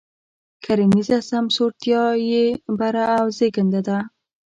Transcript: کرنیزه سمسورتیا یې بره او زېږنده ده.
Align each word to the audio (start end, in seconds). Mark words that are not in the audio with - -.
کرنیزه 0.63 1.17
سمسورتیا 1.29 2.03
یې 2.29 2.45
بره 2.79 3.03
او 3.17 3.25
زېږنده 3.37 3.81
ده. 3.87 3.97